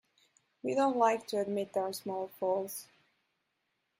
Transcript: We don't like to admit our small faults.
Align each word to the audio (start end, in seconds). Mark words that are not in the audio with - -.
We 0.63 0.73
don't 0.73 0.97
like 0.97 1.27
to 1.27 1.37
admit 1.39 1.77
our 1.77 1.93
small 1.93 2.29
faults. 2.39 2.87